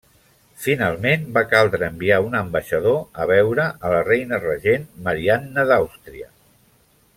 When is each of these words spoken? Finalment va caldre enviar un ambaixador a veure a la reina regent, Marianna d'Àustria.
Finalment 0.61 1.27
va 1.35 1.43
caldre 1.51 1.89
enviar 1.95 2.17
un 2.29 2.37
ambaixador 2.39 2.97
a 3.25 3.29
veure 3.33 3.67
a 3.69 3.93
la 3.97 4.01
reina 4.09 4.41
regent, 4.47 4.91
Marianna 5.11 5.69
d'Àustria. 5.73 6.31